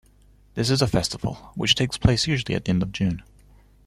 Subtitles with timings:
[0.55, 3.21] The is a festival, which takes place usually at the end of June.